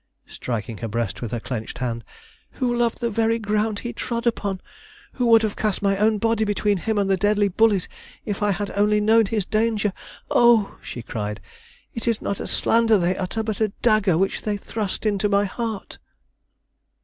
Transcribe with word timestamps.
striking 0.25 0.79
her 0.79 0.87
breast 0.87 1.21
with 1.21 1.29
her 1.29 1.39
clenched 1.39 1.77
hand, 1.77 2.03
"who 2.53 2.73
loved 2.75 2.99
the 3.01 3.09
very 3.11 3.37
ground 3.37 3.77
he 3.81 3.93
trod 3.93 4.25
upon; 4.25 4.59
who 5.13 5.27
would 5.27 5.43
have 5.43 5.55
cast 5.55 5.83
my 5.83 5.95
own 5.97 6.17
body 6.17 6.43
between 6.43 6.77
him 6.77 6.97
and 6.97 7.07
the 7.07 7.15
deadly 7.15 7.47
bullet 7.47 7.87
if 8.25 8.41
I 8.41 8.49
had 8.49 8.71
only 8.71 8.99
known 8.99 9.27
his 9.27 9.45
danger. 9.45 9.93
Oh!" 10.31 10.79
she 10.81 11.03
cried, 11.03 11.39
"it 11.93 12.07
is 12.07 12.19
not 12.19 12.39
a 12.39 12.47
slander 12.47 12.97
they 12.97 13.15
utter, 13.15 13.43
but 13.43 13.61
a 13.61 13.67
dagger 13.83 14.17
which 14.17 14.41
they 14.41 14.57
thrust 14.57 15.05
into 15.05 15.29
my 15.29 15.45
heart!" 15.45 15.99